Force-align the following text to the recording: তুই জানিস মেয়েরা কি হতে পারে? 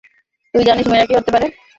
তুই 0.53 0.63
জানিস 0.67 0.85
মেয়েরা 0.87 1.07
কি 1.09 1.13
হতে 1.17 1.31
পারে? 1.35 1.47